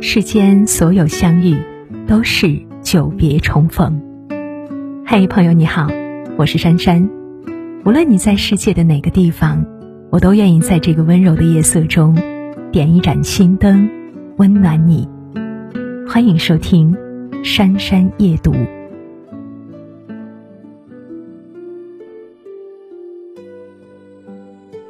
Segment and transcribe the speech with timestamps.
[0.00, 1.56] 世间所有相遇，
[2.06, 4.00] 都是久别重逢。
[5.04, 5.88] 嘿，朋友你好，
[6.36, 7.10] 我是珊珊。
[7.84, 9.66] 无论你在世界的哪个地方，
[10.10, 12.16] 我都愿意在这个温柔的夜色中，
[12.70, 13.90] 点一盏心灯，
[14.36, 15.08] 温暖你。
[16.08, 16.94] 欢迎收听
[17.44, 18.52] 《珊珊夜读》。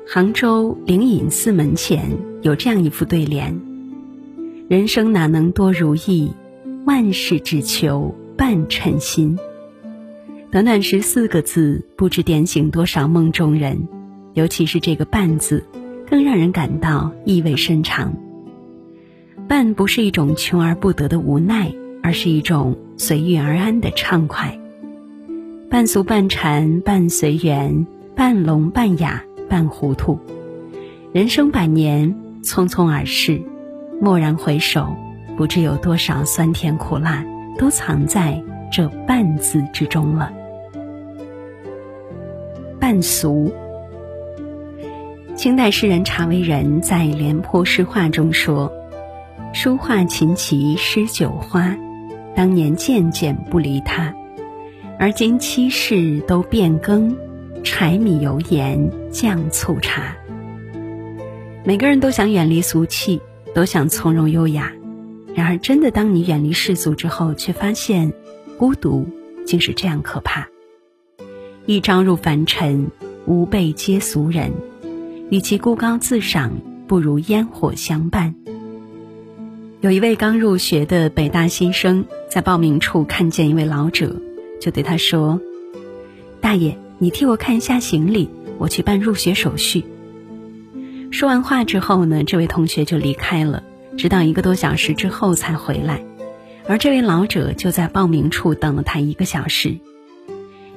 [0.07, 2.11] 杭州灵隐寺门前
[2.43, 3.68] 有这样一副对联。
[4.69, 6.31] 人生哪能多如意，
[6.85, 9.39] 万事只求半称心。
[10.51, 13.89] 短短十四个字，不知点醒多少梦中人。
[14.35, 15.65] 尤其是这个“半”字，
[16.07, 18.15] 更让人感到意味深长。
[19.49, 24.61] 半不是一种求而不得的无奈，而是一种随遇而安的畅快。
[25.71, 30.21] 半俗半禅半随缘，半聋半哑半糊涂。
[31.15, 33.41] 人生百年，匆匆而逝。
[34.01, 34.97] 蓦然回首，
[35.37, 37.25] 不知有多少酸甜苦辣，
[37.59, 38.41] 都藏在
[38.71, 40.33] 这“半”字之中了。
[42.79, 43.53] 半俗。
[45.35, 48.73] 清代诗人查维仁在《廉颇诗话》中说
[49.53, 51.77] ：“书画琴棋诗酒花，
[52.37, 54.15] 当年件件不离他，
[54.99, 57.17] 而今七事都变更，
[57.65, 60.17] 柴米油盐酱醋茶。”
[61.65, 63.21] 每个人都想远离俗气。
[63.59, 64.73] 都想从容优雅，
[65.35, 68.13] 然而真的当你远离世俗之后，却发现
[68.57, 69.05] 孤独
[69.45, 70.47] 竟是这样可怕。
[71.67, 72.93] 一朝入凡尘，
[73.27, 74.53] 吾辈皆俗人，
[75.29, 76.53] 与其孤高自赏，
[76.87, 78.37] 不如烟火相伴。
[79.81, 84.23] 有一位刚入学的北大新生，在报名处看见一位老者，
[84.61, 85.41] 就对他说
[86.41, 89.85] ：“大爷，你替我看一下行李，我去办入学手续。”
[91.11, 93.63] 说完话之后呢，这位同学就离开了，
[93.97, 96.05] 直到一个多小时之后才回来，
[96.67, 99.79] 而这位老者就在报名处等了他一个小时。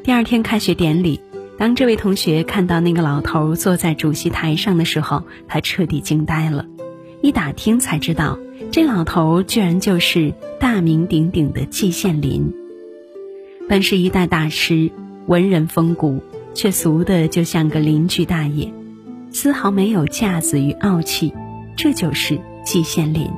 [0.03, 1.22] 第二天开学典礼，
[1.57, 6.66] 当这位同学看到那个老头坐在主席台上的时候，他彻底惊呆了。
[7.22, 8.39] 一打听才知道，
[8.72, 12.51] 这老头居然就是大名鼎鼎的季羡林。
[13.69, 14.89] 本是一代大师，
[15.27, 16.23] 文人风骨，
[16.56, 18.73] 却俗的就像个邻居大爷。
[19.34, 21.34] 丝毫没有架子与傲气，
[21.78, 23.30] 这就是季羡林。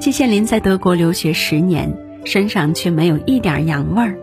[0.00, 4.16] 季羡林在德国留学十年，身上却没有一点洋味儿。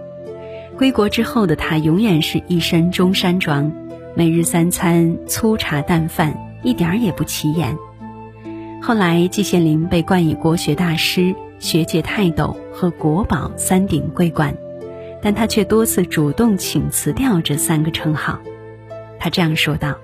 [0.77, 3.71] 归国之后的他，永远是一身中山装，
[4.15, 7.77] 每日三餐粗茶淡饭，一点儿也不起眼。
[8.81, 14.55] 后来，季羡林被冠以国学大师、学界泰斗和国宝三顶桂冠，
[15.21, 18.39] 但他却多次主动请辞掉这三个称号。
[19.23, 19.99] 他这样说道：“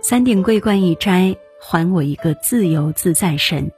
[0.00, 3.70] 三顶桂冠一摘，还我一个自由自在身，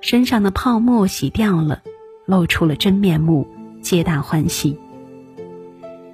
[0.00, 1.82] 身上的泡沫洗掉了，
[2.24, 3.48] 露出了真面目，
[3.82, 4.78] 皆大欢喜。”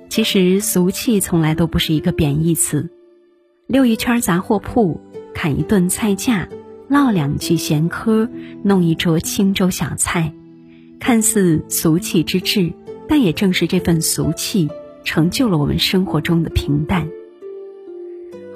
[0.08, 2.88] 其实俗气从来都不是一个贬义词，
[3.66, 4.98] 溜一圈杂货铺，
[5.34, 6.48] 砍一顿菜价，
[6.88, 8.30] 唠两句闲嗑，
[8.62, 10.32] 弄一桌清粥小菜，
[10.98, 12.72] 看似俗气之至，
[13.06, 14.70] 但也正是这份俗气，
[15.04, 17.06] 成就了我们生活中的平淡。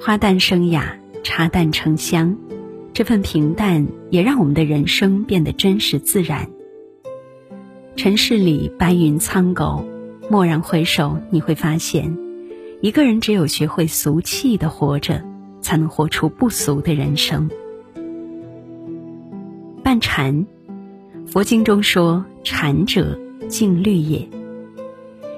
[0.01, 2.37] 花淡生雅，茶淡成香，
[2.93, 6.49] 这份平淡也让我们的人生变得真实自然。
[7.97, 9.85] 尘世里白云苍狗，
[10.29, 12.17] 蓦然回首，你会发现，
[12.79, 15.21] 一个人只有学会俗气的活着，
[15.59, 17.49] 才能活出不俗的人生。
[19.83, 20.47] 半禅，
[21.27, 24.29] 佛经中说，禅者静虑也。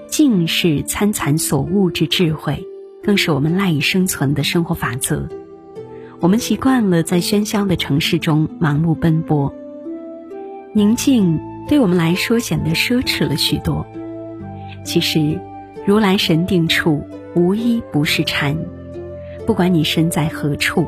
[0.07, 2.67] 静是参禅所悟之智慧。
[3.03, 5.28] 更是我们赖以生存的生活法则。
[6.19, 9.53] 我们习惯了在喧嚣的城市中盲目奔波，
[10.73, 13.85] 宁静对我们来说显得奢侈了许多。
[14.85, 15.39] 其实，
[15.85, 17.03] 如来神定处，
[17.35, 18.56] 无一不是禅。
[19.47, 20.85] 不管你身在何处，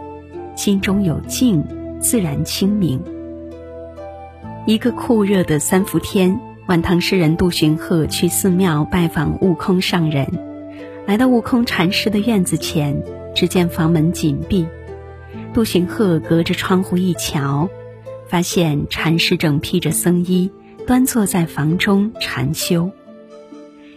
[0.56, 1.64] 心中有静，
[2.00, 3.02] 自然清明。
[4.68, 10.53] 一个酷热的三伏天，晚唐诗人杜荀鹤去寺庙拜访悟空上人。
[11.06, 13.04] 来到悟空禅师的院子前，
[13.36, 14.66] 只见房门紧闭。
[15.54, 17.70] 杜荀鹤隔着窗户一瞧，
[18.28, 20.50] 发现禅师正披着僧衣，
[20.88, 22.90] 端坐在房中禅修。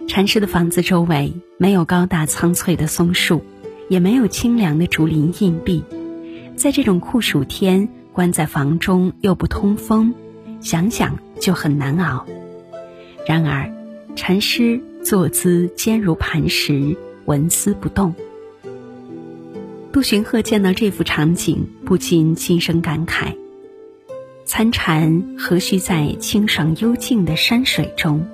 [0.09, 3.45] 禅师的房子周围没有高大苍翠的松树，
[3.89, 5.85] 也没有清凉的竹林荫壁，
[6.57, 10.13] 在这种酷暑天，关在房中又不通风，
[10.61, 12.27] 想想就很难熬。
[13.29, 13.73] 然而，
[14.17, 14.81] 禅师。
[15.07, 18.13] 坐姿坚如磐石，纹丝不动。
[19.93, 23.37] 杜荀鹤见到这幅场景，不禁心生感慨：
[24.45, 28.27] 参禅何须在清爽幽静的山水中？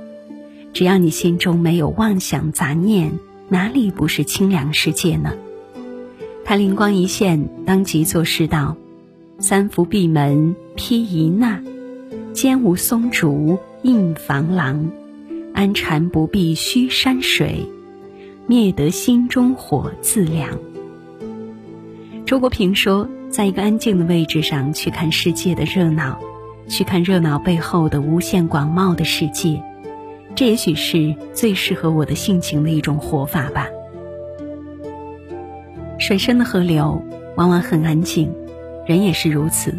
[0.73, 3.13] 只要你心中没有妄想杂念，
[3.51, 5.35] 哪里不是清凉世界呢？
[6.43, 8.79] 他灵光一现，当即作诗道
[9.39, 11.63] ：“三伏闭门披一纳，
[12.33, 14.91] 间无松竹映房廊。
[15.55, 17.67] 安禅不必须山水，
[18.47, 20.59] 灭得心中火自凉。”
[22.27, 26.19] 周国平说：“在一个安静的位置上去看世界的热闹，
[26.69, 29.63] 去看热闹背后的无限广袤的世界。”
[30.35, 33.69] 这也许是最适合我的性情的一种活法吧。
[35.99, 37.05] 水深的河流
[37.37, 38.33] 往往很安静，
[38.87, 39.75] 人也是如此。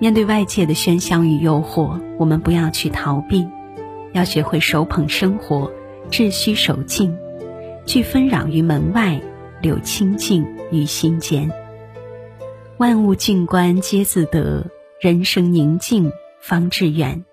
[0.00, 3.46] 面对外界的喧嚣与诱惑，我们不要去逃避，
[4.12, 5.70] 要学会手捧生活，
[6.10, 7.16] 秩序守静，
[7.86, 9.20] 拒纷扰于门外，
[9.62, 11.50] 留清静于心间。
[12.78, 14.66] 万物静观皆自得，
[15.00, 16.10] 人生宁静
[16.40, 17.24] 方致远。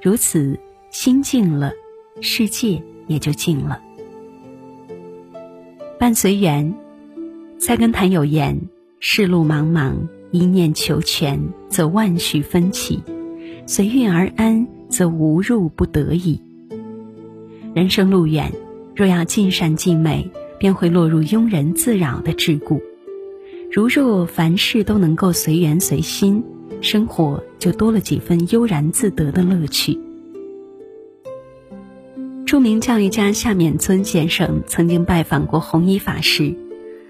[0.00, 0.58] 如此。
[0.92, 1.72] 心静了，
[2.20, 3.80] 世界也就静了。
[5.98, 6.74] 伴随缘，
[7.58, 8.60] 菜根谭有言
[9.00, 9.94] ：“世路茫茫，
[10.32, 13.02] 一念求全，则万绪纷起；
[13.66, 16.40] 随遇而安，则无入不得已。”
[17.74, 18.52] 人生路远，
[18.94, 22.80] 若要尽善尽美，便会落入庸人自扰的桎梏。
[23.72, 26.44] 如若凡事都能够随缘随心，
[26.82, 29.98] 生活就多了几分悠然自得的乐趣。
[32.44, 36.54] 著名教育家夏勉尊先生曾经拜访过弘一法师，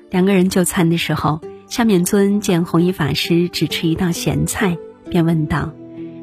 [0.08, 4.78] 两个人就餐的时候，夏勉尊见弘一法师只吃一道咸菜，
[5.10, 5.72] 便问道：“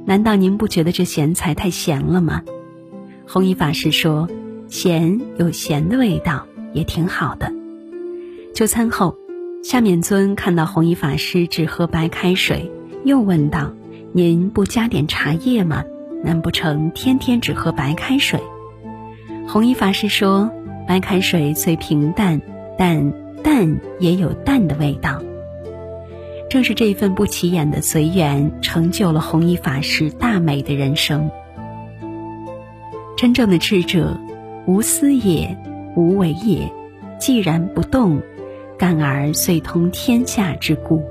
[0.09, 2.41] 难道您不觉得这咸菜太咸了吗？”
[3.29, 4.27] 弘一法师说
[4.67, 7.53] ：“咸有咸的味道，也挺好的。”
[8.55, 9.15] 就餐后，
[9.63, 12.71] 夏勉尊看到弘一法师只喝白开水，
[13.05, 13.71] 又问道
[14.11, 15.83] ：“您不加点茶叶吗？
[16.23, 18.39] 难不成天天只喝白开水？”
[19.47, 20.49] 弘一法师说
[20.89, 22.41] ：“白开水虽平淡，
[22.79, 23.13] 但
[23.43, 25.21] 淡也有淡的味道。
[26.49, 31.29] 正是这一份不起眼的随缘，成就了弘一法师大美的人生。
[33.15, 34.19] 真正的智者，
[34.65, 35.55] 无私也，
[35.95, 36.71] 无为也，
[37.19, 38.21] 既然不动，
[38.79, 41.03] 感而遂通天下之故。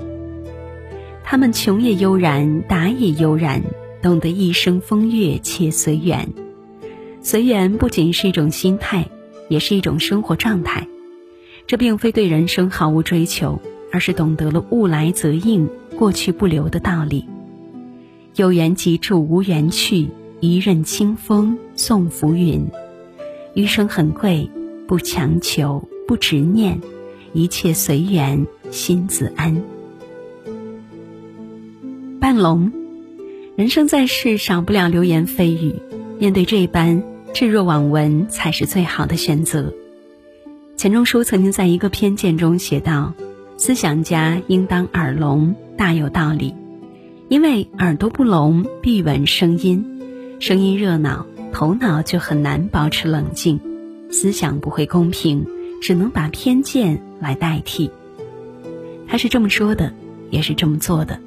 [1.23, 3.61] 他们穷也悠然，达也悠然，
[4.01, 6.27] 懂得一生风月且随缘。”
[7.21, 9.05] 随缘不仅是一种心态，
[9.47, 10.87] 也是一种生活状态。
[11.67, 17.25] 这并非对人生毫无追求，而是懂得了物来则应、过去不留的道理。
[18.35, 20.07] 有缘即住，无缘去，
[20.39, 22.67] 一任清风送浮云。
[23.55, 24.49] 余生很贵，
[24.87, 26.79] 不强求，不执念，
[27.33, 29.61] 一切随缘，心自安。
[32.19, 32.71] 半龙，
[33.55, 35.75] 人生在世，少不了流言蜚语。
[36.19, 37.03] 面对这般
[37.33, 39.73] 置若罔闻，才是最好的选择。
[40.77, 43.13] 钱钟书曾经在一个偏见中写道
[43.59, 46.55] ：“思想家应当耳聋，大有道理。
[47.27, 49.99] 因为耳朵不聋，必闻声音，
[50.39, 53.59] 声音热闹，头脑就很难保持冷静，
[54.09, 55.45] 思想不会公平，
[55.81, 57.91] 只能把偏见来代替。”
[59.09, 59.91] 他是这么说的，
[60.29, 61.19] 也是这么做的。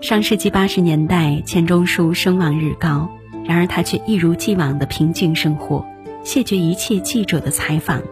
[0.00, 3.08] 上世纪八十年代，钱钟书声望日高。
[3.44, 5.86] 然而他却一如既往的平静生活，
[6.24, 8.02] 谢绝一切记者的采访。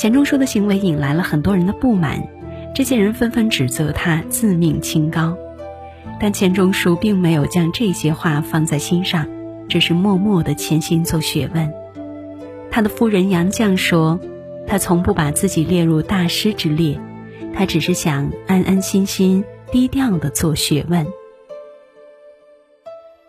[0.00, 2.26] 钱钟书的行为引来了很多人的不满，
[2.74, 5.36] 这些人纷纷指责他自命清高，
[6.18, 9.28] 但钱钟书并没有将这些话放在心上，
[9.68, 11.70] 只是默默的潜心做学问。
[12.70, 14.18] 他的夫人杨绛说
[14.66, 16.98] ：“他从不把自己列入大师之列，
[17.52, 21.06] 他只是想安安心心、低调的做学问。”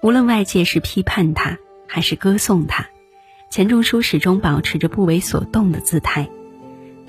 [0.01, 2.87] 无论外界是批判他还是歌颂他，
[3.49, 6.29] 钱钟书始终保持着不为所动的姿态，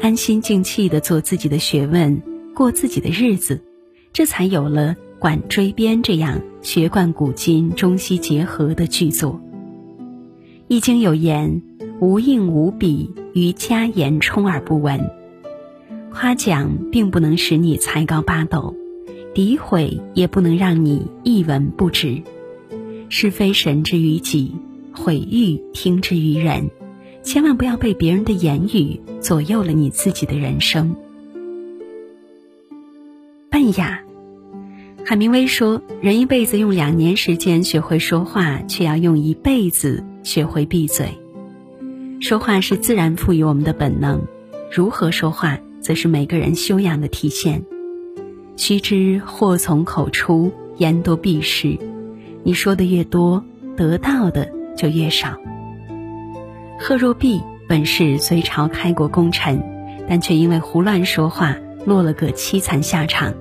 [0.02, 2.20] 安心静气的做自己的学问，
[2.56, 3.62] 过自己的日子，
[4.12, 9.34] 这才有了《管锥编》这样学贯古今、中西结合的巨作。
[10.66, 11.62] 《易经》有言
[12.02, 15.08] ：“无应无比，于家言充耳不闻。”
[16.10, 18.74] 夸奖并不能使你才高八斗，
[19.32, 22.20] 诋毁也不能让你一文不值。
[23.08, 24.56] 是非神之于己，
[24.92, 26.72] 毁誉听之于人，
[27.22, 30.94] 千万不要被别人的言语左右了你自己的人生。
[33.48, 34.02] 笨雅，
[35.04, 41.08] 海明威说：“人一辈子用两年时间学会说话，却要用一辈子学会闭嘴。
[42.20, 44.22] 说话是自然赋予我们的本能，
[44.70, 47.62] 如何说话，则是每个人修养的体现。
[48.56, 51.78] 须知祸从口出，言多必失。
[52.42, 53.44] 你说的越多，
[53.76, 55.36] 得到的就越少。
[56.84, 59.62] 贺若弼本是隋朝开国功臣，
[60.08, 63.32] 但却因为胡乱说话，落了个凄惨下场。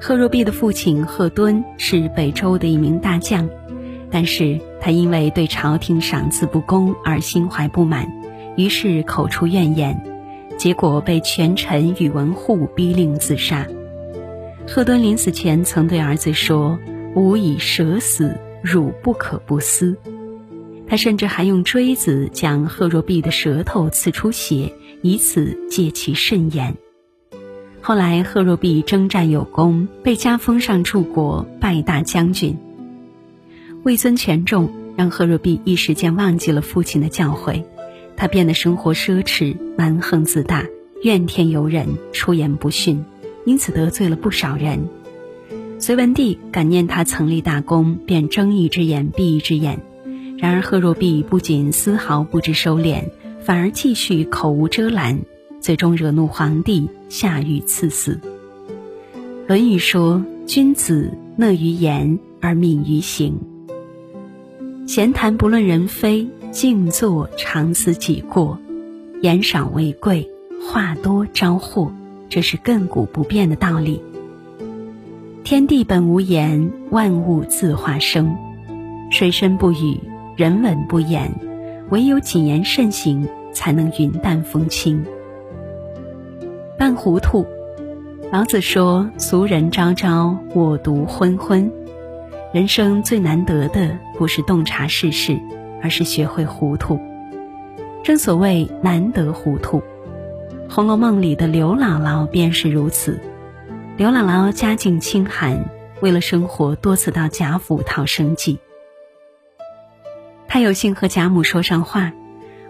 [0.00, 3.48] 贺若弼的父亲贺敦是北周的一名大将，
[4.10, 8.08] 但是他因为对朝廷赏赐不公而心怀不满，
[8.56, 10.02] 于是口出怨言，
[10.58, 13.64] 结果被权臣宇文护逼令自杀。
[14.66, 16.80] 贺敦临死前曾对儿子说
[17.14, 19.96] ：“吾以舍死，汝不可不思。”
[20.86, 24.72] 他甚至还用锥子将贺若弼的舌头刺出血，
[25.02, 26.76] 以此戒其慎言。
[27.80, 32.56] 后来，贺若弼征战有功，被加封上柱国拜大将军。
[33.82, 37.64] 位尊权重，让贺若弼一时间忘记了父亲的教诲，
[38.16, 40.64] 他变得生活奢侈、蛮横自大、
[41.02, 43.04] 怨天尤人、出言不逊，
[43.44, 44.88] 因此得罪了不少人。
[45.78, 49.80] 隋文帝感念他曾立大功，便睁一只眼闭一只眼。
[50.36, 53.04] 然而，贺若弼不仅丝毫不知收敛，
[53.40, 55.20] 反而继续口无遮拦。
[55.60, 58.20] 最终惹怒皇帝，下狱赐死。
[59.48, 63.40] 《论语》说：“君子乐于言而敏于行。
[64.86, 68.58] 闲谈不论人非，静坐常思己过。
[69.22, 71.90] 言少为贵，话多招祸。
[72.28, 74.02] 这是亘古不变的道理。
[75.44, 78.36] 天地本无言，万物自化生。
[79.10, 79.98] 水深不语，
[80.36, 81.32] 人稳不言，
[81.90, 85.04] 唯有谨言慎行，才能云淡风轻。”
[86.76, 87.46] 半糊涂，
[88.32, 91.70] 老子说：“俗人昭昭，我独昏昏。”
[92.52, 95.40] 人生最难得的不是洞察世事，
[95.82, 96.98] 而是学会糊涂。
[98.02, 99.78] 正所谓“难得糊涂”，
[100.72, 103.20] 《红楼梦》里的刘姥姥便是如此。
[103.96, 105.64] 刘姥姥家境清寒，
[106.00, 108.58] 为了生活，多次到贾府讨生计。
[110.54, 112.12] 他有幸和贾母说上话，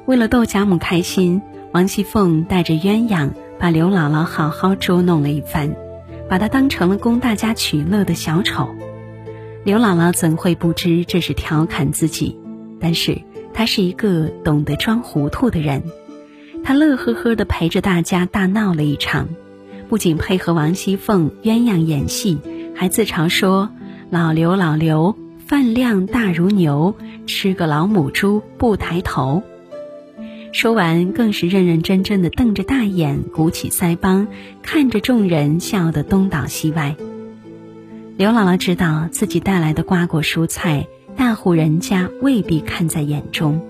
[0.07, 3.33] 为了逗贾母开心，王熙凤带着鸳鸯。
[3.59, 5.77] 把刘姥姥好好捉弄了一番，
[6.27, 8.75] 把她当成了供大家取乐的小丑。
[9.65, 12.39] 刘姥姥怎会不知这是调侃自己？
[12.81, 13.21] 但是
[13.53, 15.83] 她是一个懂得装糊涂的人，
[16.65, 19.29] 她乐呵呵地陪着大家大闹了一场，
[19.91, 22.39] 不仅配合王熙凤鸳鸯演戏，
[22.75, 23.69] 还自嘲说
[24.09, 25.15] ：“老刘老刘，
[25.55, 26.97] 饭量大如牛，
[27.29, 29.45] 吃个老母猪不抬头。”
[30.51, 34.27] 说完，更是认认真真的瞪着大眼，鼓起腮帮，
[34.65, 36.97] 看着众人笑得东倒西歪。
[38.17, 43.61] 刘姥姥知道自己带来的瓜果蔬菜，大户人家未必看在眼中，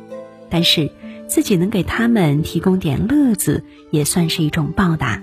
[0.49, 0.91] 但是
[1.27, 5.23] 自己能给他们提供点乐子，也算是一种报答。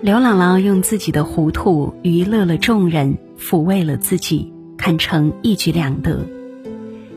[0.00, 4.50] 刘姥姥用自己的糊涂娱乐了众人，抚慰了自己，
[4.80, 6.26] 堪称一举两得。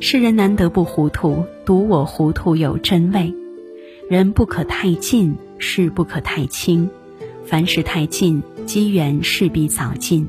[0.02, 3.34] 世人难得不糊涂，独我糊涂有真味。
[4.10, 6.90] 人不可太近，事不可太轻。
[7.46, 10.28] 凡事太近，机缘势必早尽。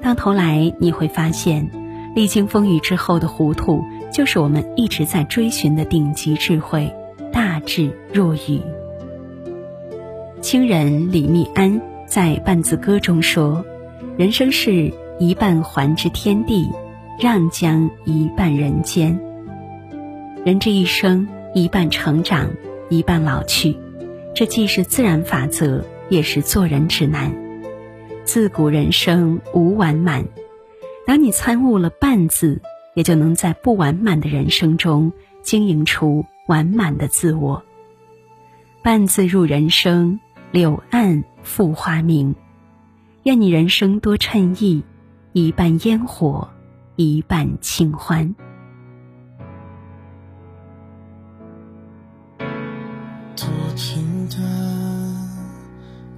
[0.00, 1.68] 到头来你会发现，
[2.14, 6.88] 历经风雨之后的糊涂，就是我们一直在追寻的顶级智慧。
[7.32, 8.60] 大智若愚。
[10.40, 13.64] 清人李密庵在《半字歌》中说
[14.16, 16.68] ：“人生是一半还之天地。”
[17.20, 19.20] 让将一半人间。
[20.42, 22.48] 人这一生，一半成长，
[22.88, 23.76] 一半老去，
[24.34, 27.30] 这既是自然法则，也是做人指南。
[28.24, 30.24] 自古人生无完满，
[31.06, 32.62] 当你参悟了“半”字，
[32.94, 35.12] 也就能在不完满的人生中
[35.42, 37.62] 经营出完满的自我。
[38.82, 40.20] 半字入人生，
[40.52, 42.34] 柳暗复花明。
[43.24, 44.82] 愿你人生多衬意，
[45.32, 46.48] 一半烟火。
[46.96, 48.34] 一半清欢。
[53.34, 54.38] 多平淡，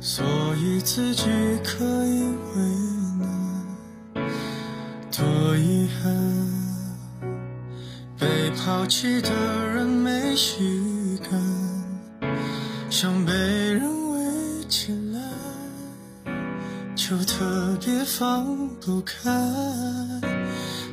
[0.00, 0.24] 所
[0.56, 1.30] 以自己
[1.62, 2.24] 可以
[2.56, 2.62] 为
[3.20, 3.24] 难。
[5.12, 6.12] 多遗憾，
[8.18, 9.30] 被抛弃的
[9.68, 11.01] 人没预
[18.22, 18.46] 放
[18.80, 19.28] 不开。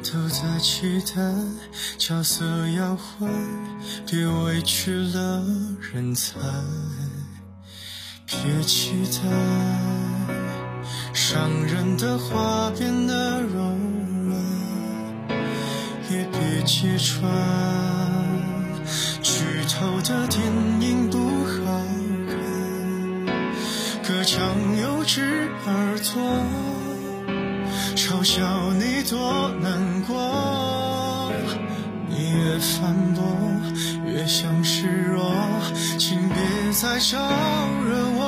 [0.01, 1.21] 都在期待
[1.99, 3.29] 角色要换，
[4.07, 5.43] 别委屈了
[5.93, 6.39] 人才。
[8.25, 9.29] 别期待
[11.13, 13.59] 伤人的话变得柔
[14.25, 14.35] 软，
[16.09, 17.31] 也别揭穿
[19.21, 20.41] 剧透的电
[20.81, 21.83] 影不好
[22.25, 22.33] 看。
[24.03, 24.41] 隔墙
[24.81, 26.68] 有只耳朵。
[28.19, 31.31] 嘲笑你多难过，
[32.09, 33.23] 你越反驳
[34.05, 35.33] 越像示弱，
[35.97, 36.37] 请别
[36.73, 37.17] 再招
[37.85, 38.27] 惹我。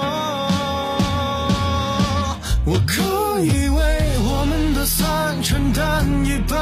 [2.64, 3.78] 我可以为
[4.20, 6.58] 我们的散承担一半，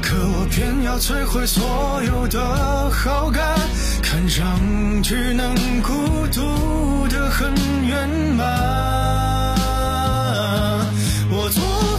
[0.00, 3.58] 可我偏要摧毁所有的好感，
[4.02, 4.58] 看上
[5.02, 5.92] 去能孤
[6.32, 7.52] 独的很
[7.86, 8.78] 圆满。
[11.30, 11.97] 我做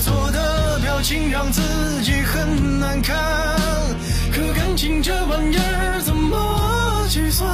[1.09, 1.59] 竟让自
[2.03, 3.17] 己很难堪
[4.31, 7.48] 可感情这玩意儿怎么计算？